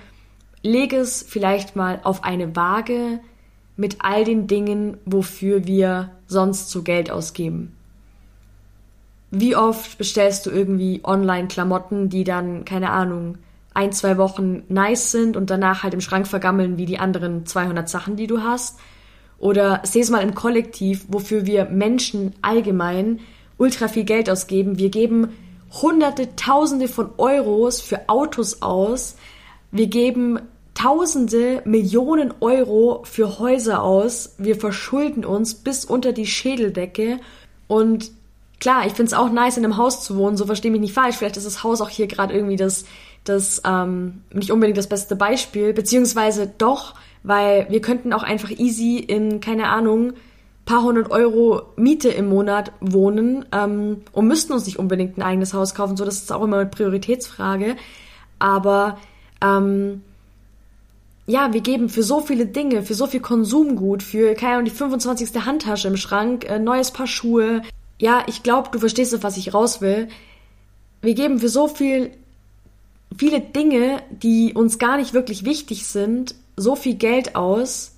leg 0.62 0.92
es 0.92 1.22
vielleicht 1.22 1.76
mal 1.76 2.00
auf 2.02 2.24
eine 2.24 2.56
Waage 2.56 3.20
mit 3.76 3.98
all 4.00 4.24
den 4.24 4.46
Dingen, 4.46 4.96
wofür 5.04 5.66
wir 5.66 6.10
sonst 6.26 6.70
so 6.70 6.82
Geld 6.82 7.10
ausgeben. 7.10 7.76
Wie 9.30 9.54
oft 9.54 9.98
bestellst 9.98 10.46
du 10.46 10.50
irgendwie 10.50 11.00
online 11.04 11.48
Klamotten, 11.48 12.08
die 12.08 12.24
dann, 12.24 12.64
keine 12.64 12.90
Ahnung, 12.90 13.36
ein, 13.76 13.92
zwei 13.92 14.16
Wochen 14.18 14.64
nice 14.68 15.12
sind 15.12 15.36
und 15.36 15.50
danach 15.50 15.82
halt 15.82 15.94
im 15.94 16.00
Schrank 16.00 16.26
vergammeln 16.26 16.78
wie 16.78 16.86
die 16.86 16.98
anderen 16.98 17.46
200 17.46 17.88
Sachen, 17.88 18.16
die 18.16 18.26
du 18.26 18.42
hast? 18.42 18.78
Oder 19.38 19.82
seh 19.84 20.00
es 20.00 20.10
mal 20.10 20.22
im 20.22 20.34
Kollektiv, 20.34 21.04
wofür 21.08 21.46
wir 21.46 21.66
Menschen 21.66 22.34
allgemein 22.42 23.20
ultra 23.58 23.88
viel 23.88 24.04
Geld 24.04 24.30
ausgeben. 24.30 24.78
Wir 24.78 24.88
geben 24.90 25.28
hunderte, 25.82 26.34
tausende 26.36 26.88
von 26.88 27.10
Euros 27.18 27.80
für 27.80 28.08
Autos 28.08 28.62
aus. 28.62 29.16
Wir 29.70 29.88
geben 29.88 30.40
tausende, 30.74 31.62
Millionen 31.64 32.32
Euro 32.40 33.02
für 33.04 33.38
Häuser 33.38 33.82
aus. 33.82 34.34
Wir 34.38 34.56
verschulden 34.56 35.24
uns 35.24 35.54
bis 35.54 35.84
unter 35.84 36.12
die 36.12 36.26
Schädeldecke. 36.26 37.18
Und 37.66 38.10
klar, 38.60 38.86
ich 38.86 38.92
find's 38.92 39.14
auch 39.14 39.30
nice, 39.30 39.56
in 39.56 39.64
einem 39.64 39.76
Haus 39.76 40.02
zu 40.02 40.16
wohnen. 40.16 40.36
So 40.36 40.46
verstehe 40.46 40.70
mich 40.70 40.80
nicht 40.80 40.94
falsch. 40.94 41.16
Vielleicht 41.16 41.36
ist 41.36 41.46
das 41.46 41.62
Haus 41.62 41.80
auch 41.80 41.90
hier 41.90 42.06
gerade 42.06 42.34
irgendwie 42.34 42.56
das, 42.56 42.84
das 43.28 43.62
ähm, 43.66 44.22
nicht 44.32 44.50
unbedingt 44.50 44.78
das 44.78 44.88
beste 44.88 45.16
Beispiel. 45.16 45.72
Beziehungsweise 45.72 46.50
doch, 46.58 46.94
weil 47.22 47.66
wir 47.70 47.80
könnten 47.80 48.12
auch 48.12 48.22
einfach 48.22 48.50
easy 48.50 48.98
in, 48.98 49.40
keine 49.40 49.68
Ahnung, 49.68 50.14
paar 50.66 50.82
hundert 50.82 51.10
Euro 51.10 51.62
Miete 51.76 52.08
im 52.08 52.28
Monat 52.28 52.72
wohnen 52.80 53.44
ähm, 53.52 54.02
und 54.12 54.26
müssten 54.26 54.52
uns 54.52 54.66
nicht 54.66 54.78
unbedingt 54.78 55.16
ein 55.16 55.22
eigenes 55.22 55.54
Haus 55.54 55.74
kaufen. 55.74 55.96
So, 55.96 56.04
das 56.04 56.16
ist 56.16 56.32
auch 56.32 56.42
immer 56.42 56.58
eine 56.58 56.66
Prioritätsfrage. 56.68 57.76
Aber 58.38 58.98
ähm, 59.40 60.02
ja, 61.26 61.52
wir 61.52 61.60
geben 61.60 61.88
für 61.88 62.02
so 62.02 62.20
viele 62.20 62.46
Dinge, 62.46 62.82
für 62.82 62.94
so 62.94 63.06
viel 63.06 63.20
Konsumgut, 63.20 64.02
für, 64.02 64.34
keine 64.34 64.54
Ahnung, 64.54 64.64
die 64.66 64.70
25. 64.70 65.44
Handtasche 65.44 65.88
im 65.88 65.96
Schrank, 65.96 66.48
äh, 66.48 66.58
neues 66.58 66.90
Paar 66.90 67.06
Schuhe. 67.06 67.62
Ja, 67.98 68.24
ich 68.26 68.42
glaube, 68.42 68.68
du 68.72 68.78
verstehst, 68.78 69.16
was 69.22 69.36
ich 69.36 69.54
raus 69.54 69.80
will. 69.80 70.08
Wir 71.00 71.14
geben 71.14 71.38
für 71.38 71.48
so 71.48 71.68
viel, 71.68 72.10
viele 73.16 73.40
Dinge, 73.40 74.02
die 74.10 74.52
uns 74.54 74.78
gar 74.78 74.96
nicht 74.96 75.14
wirklich 75.14 75.44
wichtig 75.44 75.86
sind, 75.86 76.34
so 76.56 76.76
viel 76.76 76.94
Geld 76.94 77.36
aus, 77.36 77.92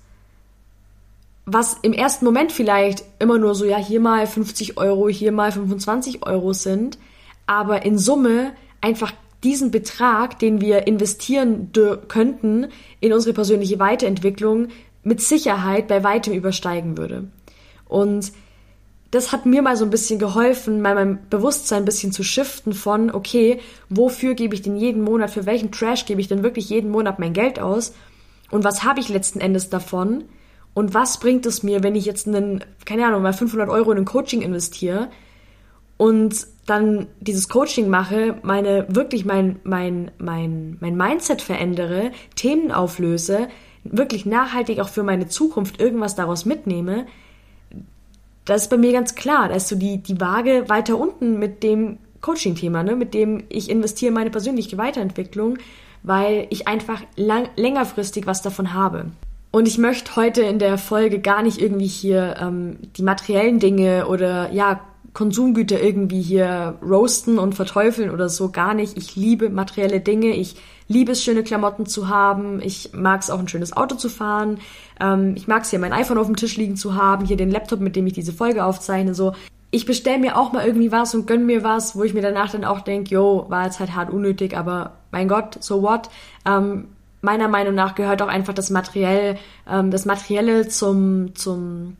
was 1.45 1.77
im 1.81 1.93
ersten 1.93 2.25
Moment 2.25 2.51
vielleicht 2.51 3.03
immer 3.17 3.39
nur 3.39 3.55
so, 3.55 3.65
ja, 3.65 3.77
hier 3.77 3.99
mal 3.99 4.27
50 4.27 4.77
Euro, 4.77 5.09
hier 5.09 5.31
mal 5.31 5.51
25 5.51 6.25
Euro 6.25 6.53
sind, 6.53 6.99
aber 7.47 7.83
in 7.83 7.97
Summe 7.97 8.53
einfach 8.81 9.11
diesen 9.43 9.71
Betrag, 9.71 10.37
den 10.39 10.61
wir 10.61 10.85
investieren 10.85 11.71
könnten 12.07 12.67
in 12.99 13.13
unsere 13.13 13.33
persönliche 13.33 13.79
Weiterentwicklung, 13.79 14.67
mit 15.03 15.21
Sicherheit 15.21 15.87
bei 15.87 16.03
weitem 16.03 16.33
übersteigen 16.33 16.97
würde. 16.97 17.29
Und 17.87 18.31
das 19.11 19.31
hat 19.31 19.45
mir 19.45 19.61
mal 19.61 19.75
so 19.75 19.85
ein 19.85 19.89
bisschen 19.89 20.19
geholfen, 20.19 20.81
mal 20.81 20.93
mein 20.93 21.19
Bewusstsein 21.29 21.83
ein 21.83 21.85
bisschen 21.85 22.11
zu 22.11 22.23
shiften 22.23 22.73
von, 22.73 23.09
okay, 23.11 23.59
wofür 23.89 24.35
gebe 24.35 24.53
ich 24.53 24.61
denn 24.61 24.75
jeden 24.75 25.03
Monat, 25.03 25.31
für 25.31 25.45
welchen 25.45 25.71
Trash 25.71 26.05
gebe 26.05 26.21
ich 26.21 26.27
denn 26.27 26.43
wirklich 26.43 26.69
jeden 26.69 26.91
Monat 26.91 27.17
mein 27.17 27.33
Geld 27.33 27.59
aus? 27.59 27.93
Und 28.51 28.63
was 28.63 28.83
habe 28.83 28.99
ich 28.99 29.09
letzten 29.09 29.39
Endes 29.39 29.69
davon? 29.69 30.25
Und 30.75 30.93
was 30.93 31.19
bringt 31.19 31.45
es 31.45 31.63
mir, 31.63 31.81
wenn 31.83 31.95
ich 31.95 32.05
jetzt 32.05 32.27
einen, 32.27 32.63
keine 32.85 33.05
Ahnung, 33.05 33.23
mal 33.23 33.33
500 33.33 33.69
Euro 33.69 33.91
in 33.91 33.97
ein 33.97 34.05
Coaching 34.05 34.41
investiere 34.41 35.09
und 35.97 36.47
dann 36.67 37.07
dieses 37.19 37.49
Coaching 37.49 37.89
mache, 37.89 38.37
meine, 38.43 38.85
wirklich 38.89 39.25
mein, 39.25 39.59
mein, 39.63 40.11
mein, 40.19 40.77
mein 40.79 40.95
Mindset 40.95 41.41
verändere, 41.41 42.11
Themen 42.35 42.71
auflöse, 42.71 43.47
wirklich 43.83 44.27
nachhaltig 44.27 44.79
auch 44.79 44.89
für 44.89 45.03
meine 45.03 45.27
Zukunft 45.27 45.81
irgendwas 45.81 46.15
daraus 46.15 46.45
mitnehme, 46.45 47.07
das 48.49 48.63
ist 48.63 48.69
bei 48.69 48.77
mir 48.77 48.91
ganz 48.91 49.15
klar. 49.15 49.49
Da 49.49 49.55
ist 49.55 49.67
so 49.67 49.75
die, 49.75 49.97
die 49.97 50.19
Waage 50.19 50.67
weiter 50.67 50.97
unten 50.97 51.39
mit 51.39 51.63
dem 51.63 51.99
Coaching-Thema, 52.21 52.83
ne, 52.83 52.95
mit 52.95 53.13
dem 53.13 53.43
ich 53.49 53.69
investiere 53.69 54.09
in 54.09 54.15
meine 54.15 54.29
persönliche 54.29 54.77
Weiterentwicklung 54.77 55.57
weil 56.03 56.47
ich 56.49 56.67
einfach 56.67 57.01
lang, 57.15 57.49
längerfristig 57.55 58.25
was 58.25 58.41
davon 58.41 58.73
habe. 58.73 59.05
Und 59.51 59.67
ich 59.67 59.77
möchte 59.77 60.15
heute 60.15 60.41
in 60.43 60.59
der 60.59 60.77
Folge 60.77 61.19
gar 61.19 61.41
nicht 61.41 61.59
irgendwie 61.59 61.87
hier 61.87 62.35
ähm, 62.39 62.77
die 62.97 63.01
materiellen 63.01 63.59
Dinge 63.59 64.07
oder 64.07 64.51
ja, 64.51 64.81
Konsumgüter 65.13 65.81
irgendwie 65.81 66.21
hier 66.21 66.77
roasten 66.81 67.39
und 67.39 67.55
verteufeln 67.55 68.11
oder 68.11 68.29
so, 68.29 68.49
gar 68.49 68.73
nicht. 68.73 68.97
Ich 68.97 69.15
liebe 69.15 69.49
materielle 69.49 69.99
Dinge, 69.99 70.35
ich 70.35 70.55
liebe 70.87 71.11
es, 71.11 71.23
schöne 71.23 71.43
Klamotten 71.43 71.85
zu 71.85 72.09
haben, 72.09 72.61
ich 72.61 72.91
mag 72.93 73.21
es 73.21 73.29
auch, 73.29 73.39
ein 73.39 73.47
schönes 73.47 73.75
Auto 73.75 73.95
zu 73.95 74.09
fahren, 74.09 74.59
ähm, 74.99 75.33
ich 75.35 75.47
mag 75.47 75.63
es 75.63 75.69
hier, 75.69 75.79
mein 75.79 75.93
iPhone 75.93 76.17
auf 76.17 76.27
dem 76.27 76.35
Tisch 76.35 76.57
liegen 76.57 76.75
zu 76.75 76.95
haben, 76.95 77.25
hier 77.25 77.37
den 77.37 77.51
Laptop, 77.51 77.79
mit 77.79 77.95
dem 77.95 78.07
ich 78.07 78.13
diese 78.13 78.33
Folge 78.33 78.65
aufzeichne, 78.65 79.13
so 79.13 79.33
ich 79.71 79.85
bestelle 79.85 80.19
mir 80.19 80.37
auch 80.37 80.51
mal 80.51 80.65
irgendwie 80.65 80.91
was 80.91 81.13
und 81.13 81.27
gönn 81.27 81.45
mir 81.45 81.63
was, 81.63 81.95
wo 81.95 82.03
ich 82.03 82.13
mir 82.13 82.21
danach 82.21 82.51
dann 82.51 82.65
auch 82.65 82.81
denke, 82.81 83.13
jo, 83.13 83.45
war 83.49 83.65
jetzt 83.65 83.79
halt 83.79 83.95
hart 83.95 84.09
unnötig, 84.09 84.57
aber 84.57 84.93
mein 85.11 85.27
Gott, 85.27 85.57
so 85.63 85.83
what? 85.83 86.09
Ähm, 86.45 86.87
meiner 87.21 87.47
Meinung 87.47 87.75
nach 87.75 87.95
gehört 87.95 88.21
auch 88.21 88.27
einfach 88.27 88.53
das 88.53 88.69
Materiell, 88.69 89.37
ähm, 89.69 89.91
das 89.91 90.05
Materielle 90.05 90.67
zum, 90.67 91.35
zum, 91.35 91.97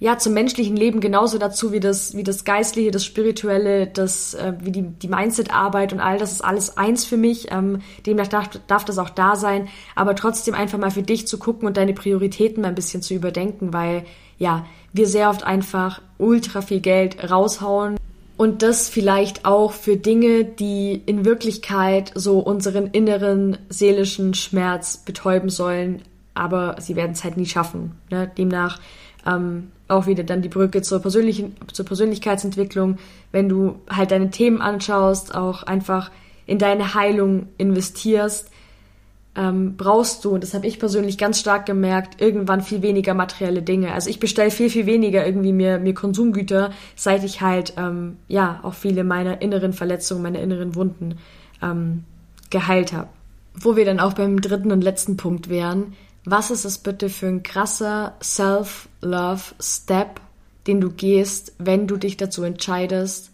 ja, 0.00 0.16
zum 0.16 0.32
menschlichen 0.32 0.76
Leben 0.76 1.00
genauso 1.00 1.38
dazu 1.38 1.72
wie 1.72 1.80
das, 1.80 2.16
wie 2.16 2.22
das 2.22 2.44
Geistliche, 2.44 2.92
das 2.92 3.04
Spirituelle, 3.04 3.88
das, 3.88 4.34
äh, 4.34 4.52
wie 4.60 4.70
die, 4.70 4.82
die 4.82 5.08
Mindset-Arbeit 5.08 5.92
und 5.92 6.00
all 6.00 6.18
das 6.18 6.32
ist 6.32 6.42
alles 6.42 6.76
eins 6.76 7.04
für 7.04 7.16
mich. 7.16 7.50
Ähm, 7.50 7.80
demnach 8.06 8.28
darf, 8.28 8.50
darf 8.68 8.84
das 8.84 8.98
auch 8.98 9.10
da 9.10 9.34
sein, 9.34 9.68
aber 9.96 10.14
trotzdem 10.14 10.54
einfach 10.54 10.78
mal 10.78 10.92
für 10.92 11.02
dich 11.02 11.26
zu 11.26 11.38
gucken 11.38 11.66
und 11.66 11.76
deine 11.76 11.94
Prioritäten 11.94 12.62
mal 12.62 12.68
ein 12.68 12.74
bisschen 12.76 13.02
zu 13.02 13.14
überdenken, 13.14 13.72
weil, 13.72 14.04
ja, 14.38 14.66
wir 14.92 15.06
sehr 15.06 15.30
oft 15.30 15.42
einfach 15.42 16.00
ultra 16.16 16.62
viel 16.62 16.80
Geld 16.80 17.30
raushauen 17.30 17.96
und 18.36 18.62
das 18.62 18.88
vielleicht 18.88 19.44
auch 19.44 19.72
für 19.72 19.96
Dinge, 19.96 20.44
die 20.44 21.02
in 21.06 21.24
Wirklichkeit 21.24 22.12
so 22.14 22.38
unseren 22.38 22.86
inneren 22.86 23.58
seelischen 23.68 24.32
Schmerz 24.32 24.96
betäuben 24.96 25.50
sollen, 25.50 26.02
aber 26.34 26.76
sie 26.78 26.94
werden 26.94 27.12
es 27.12 27.24
halt 27.24 27.36
nie 27.36 27.46
schaffen. 27.46 27.96
Ne? 28.10 28.30
Demnach 28.38 28.78
ähm, 29.26 29.70
auch 29.88 30.06
wieder 30.06 30.24
dann 30.24 30.42
die 30.42 30.48
Brücke 30.48 30.82
zur 30.82 31.00
persönlichen, 31.00 31.56
zur 31.72 31.86
Persönlichkeitsentwicklung, 31.86 32.98
wenn 33.32 33.48
du 33.48 33.76
halt 33.88 34.10
deine 34.10 34.30
Themen 34.30 34.60
anschaust, 34.60 35.34
auch 35.34 35.62
einfach 35.62 36.10
in 36.46 36.58
deine 36.58 36.94
Heilung 36.94 37.48
investierst, 37.58 38.50
ähm, 39.36 39.76
brauchst 39.76 40.24
du, 40.24 40.30
und 40.30 40.42
das 40.42 40.54
habe 40.54 40.66
ich 40.66 40.78
persönlich 40.78 41.16
ganz 41.16 41.38
stark 41.38 41.64
gemerkt, 41.64 42.20
irgendwann 42.20 42.60
viel 42.60 42.82
weniger 42.82 43.14
materielle 43.14 43.62
Dinge. 43.62 43.92
Also 43.92 44.10
ich 44.10 44.18
bestelle 44.18 44.50
viel, 44.50 44.68
viel 44.68 44.86
weniger 44.86 45.24
irgendwie 45.24 45.52
mir, 45.52 45.78
mir 45.78 45.94
Konsumgüter, 45.94 46.70
seit 46.96 47.22
ich 47.22 47.40
halt 47.40 47.74
ähm, 47.76 48.16
ja 48.26 48.60
auch 48.62 48.74
viele 48.74 49.04
meiner 49.04 49.40
inneren 49.40 49.72
Verletzungen, 49.72 50.22
meine 50.22 50.40
inneren 50.40 50.74
Wunden 50.74 51.18
ähm, 51.62 52.04
geheilt 52.50 52.92
habe. 52.92 53.08
wo 53.60 53.76
wir 53.76 53.84
dann 53.84 54.00
auch 54.00 54.12
beim 54.12 54.40
dritten 54.40 54.72
und 54.72 54.82
letzten 54.82 55.16
Punkt 55.16 55.48
wären, 55.48 55.94
was 56.30 56.50
ist 56.50 56.64
es 56.64 56.78
bitte 56.78 57.08
für 57.08 57.26
ein 57.26 57.42
krasser 57.42 58.14
Self-Love-Step, 58.22 60.20
den 60.66 60.80
du 60.80 60.90
gehst, 60.90 61.54
wenn 61.58 61.86
du 61.86 61.96
dich 61.96 62.16
dazu 62.16 62.42
entscheidest, 62.42 63.30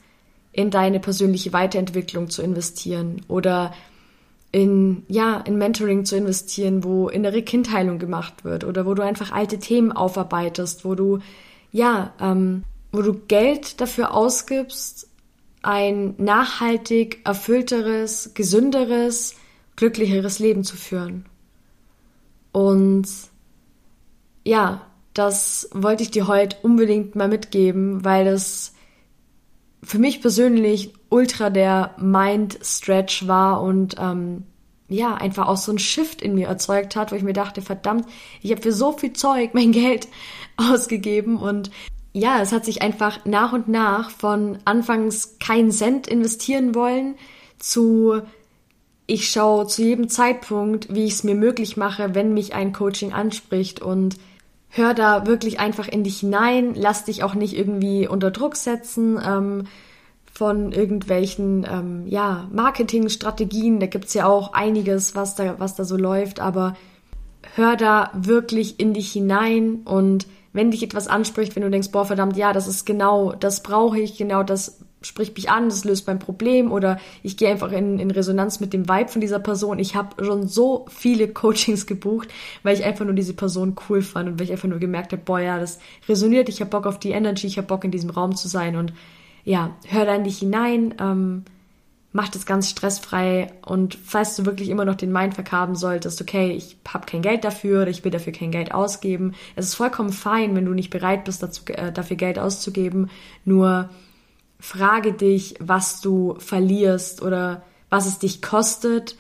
in 0.53 0.71
deine 0.71 1.01
persönliche 1.01 1.53
Weiterentwicklung 1.53 2.31
zu 2.31 2.43
investieren 2.43 3.23
oder 3.27 3.73
in, 4.53 5.03
ja, 5.09 5.39
in 5.39 5.59
Mentoring 5.59 6.05
zu 6.05 6.17
investieren, 6.17 6.85
wo 6.85 7.09
innere 7.09 7.43
Kindheilung 7.43 7.99
gemacht 7.99 8.45
wird 8.45 8.63
oder 8.63 8.87
wo 8.87 8.95
du 8.95 9.03
einfach 9.03 9.33
alte 9.33 9.59
Themen 9.59 9.91
aufarbeitest, 9.91 10.85
wo 10.85 10.95
du, 10.95 11.19
ja, 11.73 12.15
ähm, 12.21 12.63
wo 12.93 13.03
du 13.03 13.15
Geld 13.27 13.81
dafür 13.81 14.15
ausgibst, 14.15 15.09
ein 15.63 16.15
nachhaltig 16.19 17.21
erfüllteres, 17.25 18.31
gesünderes, 18.35 19.35
glücklicheres 19.75 20.39
Leben 20.39 20.63
zu 20.63 20.77
führen. 20.77 21.25
Und 22.55 23.09
ja, 24.45 24.87
das 25.13 25.69
wollte 25.73 26.05
ich 26.05 26.13
dir 26.13 26.29
heute 26.29 26.57
unbedingt 26.63 27.17
mal 27.17 27.27
mitgeben, 27.27 28.05
weil 28.05 28.25
das 28.25 28.75
für 29.83 29.99
mich 29.99 30.21
persönlich 30.21 30.95
ultra 31.09 31.51
der 31.51 31.97
Mind-Stretch 31.99 33.27
war 33.27 33.61
und 33.61 33.97
ähm, 33.99 34.45
ja, 34.87 35.15
einfach 35.15 35.49
auch 35.49 35.57
so 35.57 35.73
ein 35.73 35.81
Shift 35.81 36.23
in 36.23 36.37
mir 36.37 36.47
erzeugt 36.47 36.95
hat, 36.95 37.11
wo 37.11 37.17
ich 37.17 37.25
mir 37.25 37.33
dachte, 37.33 37.61
verdammt, 37.61 38.07
ich 38.41 38.53
habe 38.53 38.63
für 38.63 38.73
so 38.73 38.93
viel 38.93 39.15
Zeug 39.15 39.51
mein 39.53 39.73
Geld 39.73 40.07
ausgegeben 40.57 41.39
und 41.39 41.73
ja, 42.13 42.41
es 42.41 42.53
hat 42.53 42.65
sich 42.65 42.83
einfach 42.83 43.25
nach 43.25 43.53
und 43.53 43.67
nach 43.67 44.11
von 44.11 44.59
anfangs 44.65 45.41
keinen 45.41 45.73
Cent 45.73 46.07
investieren 46.07 46.77
wollen 46.77 47.17
zu 47.59 48.23
ich 49.07 49.31
schaue 49.31 49.67
zu 49.67 49.83
jedem 49.83 50.09
Zeitpunkt, 50.09 50.95
wie 50.95 51.05
ich 51.05 51.15
es 51.15 51.25
mir 51.25 51.35
möglich 51.35 51.77
mache, 51.77 52.15
wenn 52.15 52.33
mich 52.33 52.55
ein 52.55 52.73
Coaching 52.73 53.13
anspricht 53.13 53.83
und 53.83 54.17
hör 54.71 54.95
da 54.95 55.27
wirklich 55.27 55.61
einfach 55.61 55.89
in 55.89 56.05
dich 56.05 56.21
hinein, 56.21 56.75
lass 56.75 57.05
dich 57.05 57.23
auch 57.23 57.35
nicht 57.35 57.57
irgendwie 57.57 58.09
unter 58.09 58.31
Druck 58.31 58.57
setzen 58.57 59.21
ähm, 59.25 59.65
von 60.33 60.73
irgendwelchen 60.73 61.67
ähm, 61.71 62.07
ja, 62.07 62.49
Marketingstrategien. 62.53 63.79
Da 63.79 63.87
gibt's 63.87 64.15
ja 64.15 64.27
auch 64.27 64.53
einiges, 64.53 65.15
was 65.15 65.35
da, 65.37 65.57
was 65.59 65.77
da 65.77 65.85
so 65.85 65.97
läuft, 65.97 66.41
aber 66.41 66.75
hör 67.55 67.77
da 67.77 68.11
wirklich 68.15 68.81
in 68.81 68.95
dich 68.95 69.13
hinein 69.13 69.83
und 69.85 70.27
wenn 70.53 70.71
dich 70.71 70.83
etwas 70.83 71.09
anspricht, 71.09 71.55
wenn 71.55 71.63
du 71.63 71.71
denkst, 71.71 71.91
boah, 71.91 72.05
verdammt, 72.07 72.37
ja, 72.37 72.53
das 72.53 72.69
ist 72.69 72.87
genau, 72.87 73.33
das 73.33 73.63
brauche 73.63 73.99
ich, 73.99 74.17
genau 74.17 74.45
das 74.45 74.84
spricht 75.05 75.37
mich 75.37 75.51
an, 75.51 75.69
das 75.69 75.85
löst 75.85 76.07
mein 76.07 76.19
Problem 76.19 76.73
oder 76.73 76.99
ich 77.23 77.37
gehe 77.37 77.51
einfach 77.51 77.73
in, 77.73 77.99
in 77.99 78.11
Resonanz 78.11 78.61
mit 78.61 78.73
dem 78.73 78.89
Vibe 78.89 79.09
von 79.09 79.21
dieser 79.21 79.39
Person. 79.39 79.79
Ich 79.79 79.95
habe 79.95 80.25
schon 80.25 80.49
so 80.49 80.87
viele 80.89 81.29
Coachings 81.29 81.87
gebucht, 81.87 82.29
weil 82.63 82.77
ich 82.77 82.85
einfach 82.85 83.05
nur 83.05 83.15
diese 83.15 83.35
Person 83.35 83.77
cool 83.89 84.03
fand 84.03 84.29
und 84.29 84.39
weil 84.39 84.47
ich 84.47 84.53
einfach 84.53 84.69
nur 84.69 84.79
gemerkt 84.79 85.13
habe, 85.13 85.23
boah, 85.25 85.41
ja, 85.41 85.59
das 85.59 85.79
resoniert, 86.09 86.49
ich 86.49 86.61
habe 86.61 86.71
Bock 86.71 86.87
auf 86.87 86.99
die 86.99 87.11
Energy, 87.11 87.47
ich 87.47 87.59
habe 87.59 87.67
Bock 87.67 87.85
in 87.85 87.91
diesem 87.91 88.11
Raum 88.11 88.35
zu 88.35 88.49
sein. 88.49 88.77
Und 88.77 88.93
ja, 89.45 89.77
hör 89.89 90.05
da 90.05 90.15
in 90.15 90.25
dich 90.25 90.39
hinein, 90.39 90.95
ähm, 91.01 91.45
mach 92.13 92.29
das 92.29 92.47
ganz 92.47 92.71
stressfrei. 92.71 93.53
Und 93.67 93.99
falls 94.03 94.37
du 94.37 94.47
wirklich 94.47 94.71
immer 94.71 94.85
noch 94.85 94.95
den 94.95 95.13
Mindfuck 95.13 95.53
haben 95.53 95.75
solltest, 95.75 96.21
okay, 96.23 96.53
ich 96.53 96.77
habe 96.89 97.07
kein 97.07 97.23
Geld 97.23 97.45
dafür 97.45 97.83
oder 97.83 97.91
ich 97.91 98.05
will 98.05 98.13
dafür 98.13 98.33
kein 98.33 98.53
Geld 98.53 98.73
ausgeben, 98.73 99.35
es 99.57 99.67
ist 99.67 99.75
vollkommen 99.75 100.13
fein, 100.13 100.55
wenn 100.55 100.65
du 100.65 100.73
nicht 100.73 100.91
bereit 100.91 101.25
bist, 101.25 101.43
dazu, 101.43 101.63
äh, 101.67 101.93
dafür 101.93 102.17
Geld 102.17 102.39
auszugeben, 102.39 103.11
nur 103.45 103.91
frage 104.65 105.13
dich, 105.13 105.57
was 105.61 106.01
du 106.01 106.37
verlierst 106.39 107.21
oder 107.23 107.63
was 107.91 108.07
es 108.07 108.19
dich 108.19 108.41
kostet, 108.41 109.17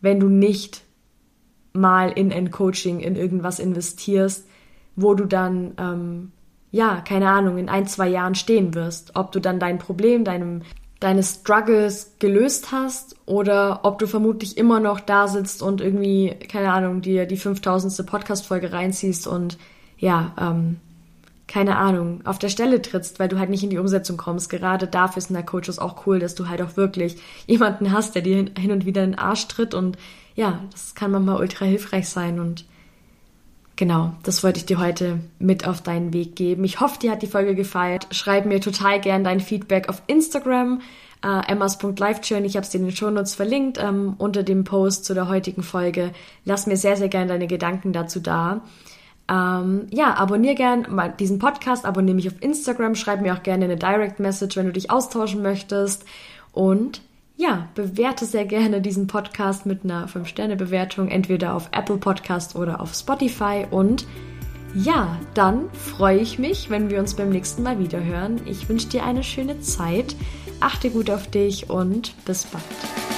wenn 0.00 0.18
du 0.18 0.28
nicht 0.28 0.82
mal 1.72 2.10
in 2.10 2.32
ein 2.32 2.50
Coaching, 2.50 2.98
in 2.98 3.14
irgendwas 3.14 3.60
investierst, 3.60 4.46
wo 4.96 5.14
du 5.14 5.24
dann, 5.24 5.74
ähm, 5.78 6.32
ja, 6.72 7.00
keine 7.00 7.30
Ahnung, 7.30 7.58
in 7.58 7.68
ein, 7.68 7.86
zwei 7.86 8.08
Jahren 8.08 8.34
stehen 8.34 8.74
wirst. 8.74 9.12
Ob 9.14 9.30
du 9.30 9.40
dann 9.40 9.60
dein 9.60 9.78
Problem, 9.78 10.24
deinem, 10.24 10.62
deine 10.98 11.22
Struggles 11.22 12.16
gelöst 12.18 12.72
hast 12.72 13.14
oder 13.24 13.84
ob 13.84 14.00
du 14.00 14.08
vermutlich 14.08 14.58
immer 14.58 14.80
noch 14.80 14.98
da 14.98 15.28
sitzt 15.28 15.62
und 15.62 15.80
irgendwie, 15.80 16.34
keine 16.48 16.72
Ahnung, 16.72 17.02
dir 17.02 17.24
die 17.24 17.36
5000. 17.36 18.04
Podcast-Folge 18.04 18.72
reinziehst 18.72 19.28
und 19.28 19.58
ja, 19.96 20.34
ähm, 20.40 20.80
keine 21.48 21.76
Ahnung, 21.76 22.20
auf 22.24 22.38
der 22.38 22.50
Stelle 22.50 22.80
trittst, 22.82 23.18
weil 23.18 23.28
du 23.28 23.38
halt 23.38 23.48
nicht 23.48 23.64
in 23.64 23.70
die 23.70 23.78
Umsetzung 23.78 24.18
kommst. 24.18 24.50
Gerade 24.50 24.86
dafür 24.86 25.22
sind 25.22 25.34
der 25.34 25.44
Coaches 25.44 25.78
auch 25.78 26.06
cool, 26.06 26.18
dass 26.20 26.34
du 26.34 26.48
halt 26.48 26.60
auch 26.62 26.76
wirklich 26.76 27.16
jemanden 27.46 27.90
hast, 27.90 28.14
der 28.14 28.22
dir 28.22 28.50
hin 28.56 28.70
und 28.70 28.84
wieder 28.84 29.02
in 29.02 29.12
den 29.12 29.18
Arsch 29.18 29.48
tritt 29.48 29.74
und 29.74 29.96
ja, 30.36 30.60
das 30.70 30.94
kann 30.94 31.10
manchmal 31.10 31.40
ultra 31.40 31.64
hilfreich 31.64 32.08
sein 32.08 32.38
und 32.38 32.64
genau, 33.74 34.12
das 34.22 34.44
wollte 34.44 34.60
ich 34.60 34.66
dir 34.66 34.78
heute 34.78 35.20
mit 35.38 35.66
auf 35.66 35.80
deinen 35.80 36.12
Weg 36.12 36.36
geben. 36.36 36.64
Ich 36.64 36.80
hoffe, 36.80 36.98
dir 37.00 37.10
hat 37.10 37.22
die 37.22 37.26
Folge 37.26 37.54
gefallen. 37.54 38.00
Schreib 38.10 38.44
mir 38.44 38.60
total 38.60 39.00
gern 39.00 39.24
dein 39.24 39.40
Feedback 39.40 39.88
auf 39.88 40.02
Instagram, 40.06 40.82
äh, 41.24 41.50
emmas.lifejourney, 41.50 42.46
ich 42.46 42.56
habe 42.56 42.64
es 42.64 42.70
dir 42.70 42.78
in 42.78 42.86
den 42.86 42.94
Shownotes 42.94 43.34
verlinkt, 43.34 43.78
ähm, 43.82 44.14
unter 44.18 44.42
dem 44.42 44.64
Post 44.64 45.06
zu 45.06 45.14
der 45.14 45.28
heutigen 45.28 45.62
Folge. 45.62 46.12
Lass 46.44 46.66
mir 46.66 46.76
sehr, 46.76 46.96
sehr 46.96 47.08
gern 47.08 47.26
deine 47.26 47.46
Gedanken 47.46 47.92
dazu 47.92 48.20
da. 48.20 48.60
Ähm, 49.30 49.86
ja, 49.90 50.14
abonniere 50.14 50.54
gern 50.54 50.86
mal 50.88 51.10
diesen 51.10 51.38
Podcast, 51.38 51.84
abonniere 51.84 52.16
mich 52.16 52.28
auf 52.28 52.40
Instagram, 52.40 52.94
schreib 52.94 53.20
mir 53.20 53.34
auch 53.34 53.42
gerne 53.42 53.66
eine 53.66 53.76
Direct 53.76 54.20
Message, 54.20 54.56
wenn 54.56 54.66
du 54.66 54.72
dich 54.72 54.90
austauschen 54.90 55.42
möchtest. 55.42 56.04
Und 56.52 57.02
ja, 57.36 57.68
bewerte 57.74 58.24
sehr 58.24 58.46
gerne 58.46 58.80
diesen 58.80 59.06
Podcast 59.06 59.64
mit 59.64 59.84
einer 59.84 60.08
5-Sterne-Bewertung, 60.08 61.08
entweder 61.08 61.54
auf 61.54 61.68
Apple 61.72 61.98
Podcast 61.98 62.56
oder 62.56 62.80
auf 62.80 62.94
Spotify. 62.94 63.66
Und 63.70 64.06
ja, 64.74 65.18
dann 65.34 65.70
freue 65.72 66.18
ich 66.18 66.38
mich, 66.38 66.68
wenn 66.68 66.90
wir 66.90 66.98
uns 66.98 67.14
beim 67.14 67.30
nächsten 67.30 67.62
Mal 67.62 67.78
wieder 67.78 68.02
hören. 68.02 68.40
Ich 68.46 68.68
wünsche 68.68 68.88
dir 68.88 69.04
eine 69.04 69.22
schöne 69.22 69.60
Zeit, 69.60 70.16
achte 70.60 70.90
gut 70.90 71.10
auf 71.10 71.28
dich 71.28 71.70
und 71.70 72.12
bis 72.24 72.44
bald. 72.46 73.17